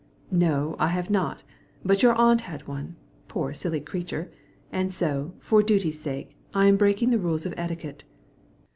[0.33, 1.43] "No, I have not;
[1.85, 2.95] but your aunt had one,
[3.27, 4.31] poor silly creature,
[4.71, 8.03] and so, for duty's sake, I am breaking the rules of etiquette.